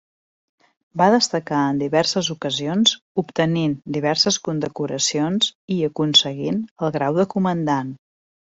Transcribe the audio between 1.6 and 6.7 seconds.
en diverses ocasions obtenint diverses condecoracions i aconseguint